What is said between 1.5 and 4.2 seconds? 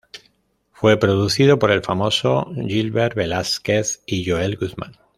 por el famoso Gilbert Velásquez